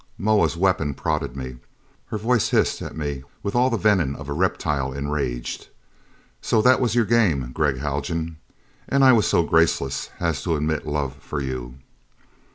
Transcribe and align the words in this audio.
Moa's 0.17 0.57
weapon 0.57 0.95
prodded 0.95 1.35
me. 1.37 1.57
Her 2.07 2.17
voice 2.17 2.49
hissed 2.49 2.81
at 2.81 2.97
me 2.97 3.23
with 3.43 3.53
all 3.53 3.69
the 3.69 3.77
venom 3.77 4.15
of 4.15 4.29
a 4.29 4.33
reptile 4.33 4.91
enraged. 4.91 5.67
"So 6.41 6.59
that 6.63 6.81
was 6.81 6.95
your 6.95 7.05
game, 7.05 7.51
Gregg 7.53 7.77
Haljan! 7.77 8.37
And 8.89 9.03
I 9.03 9.13
was 9.13 9.27
so 9.27 9.43
graceless 9.43 10.09
as 10.19 10.41
to 10.41 10.55
admit 10.55 10.87
love 10.87 11.17
for 11.17 11.39
you!" 11.39 11.75